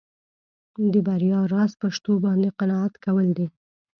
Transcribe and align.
د 0.93 0.95
بریا 1.07 1.39
راز 1.53 1.71
په 1.81 1.87
شتو 1.95 2.13
باندې 2.25 2.55
قناعت 2.59 2.93
کول 3.05 3.27
دي. 3.37 3.47